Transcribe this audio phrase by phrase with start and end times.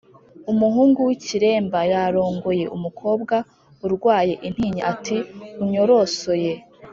[0.51, 3.35] umuhungu w’icyiremba yarongoye umukobwa
[3.85, 5.17] urwaye intinyi ati
[5.63, 6.53] unyorosoye